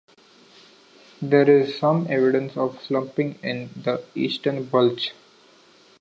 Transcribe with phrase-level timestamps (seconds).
[1.21, 5.13] There is some evidence of slumping in the eastern bulge.